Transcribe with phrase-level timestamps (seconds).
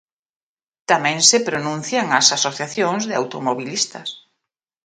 [0.91, 4.09] Tamén se pronuncian as asociacións de automobilistas.